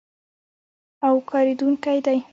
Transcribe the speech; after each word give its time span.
او 1.07 1.15
کارېدونکی 1.29 1.95
دی. 2.05 2.19